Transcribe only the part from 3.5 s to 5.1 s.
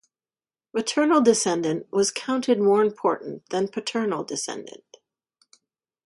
than paternal descent.